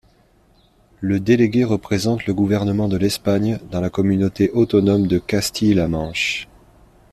[0.99, 6.47] Le délégué représente le gouvernement de l'Espagne dans la communauté autonome de Castille-La Manche.